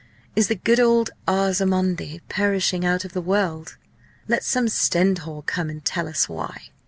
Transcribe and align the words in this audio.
Is 0.35 0.47
the 0.47 0.55
good 0.55 0.79
old 0.79 1.11
ars 1.27 1.61
amandi 1.61 2.21
perishing 2.27 2.83
out 2.83 3.05
of 3.05 3.13
the 3.13 3.21
world? 3.21 3.77
Let 4.27 4.43
some 4.43 4.67
Stendhal 4.67 5.43
come 5.43 5.69
and 5.69 5.85
tell 5.85 6.07
us 6.07 6.27
why!" 6.27 6.59